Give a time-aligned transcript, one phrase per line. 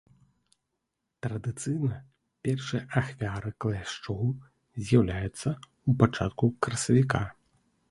[1.25, 1.99] Традыцыйна
[2.47, 4.25] першыя ахвяры кляшчоў
[4.87, 7.25] з'яўляюцца ў пачатку красавіка.